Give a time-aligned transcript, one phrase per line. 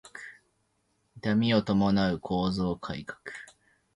[1.21, 3.19] 痛みを伴う構造改革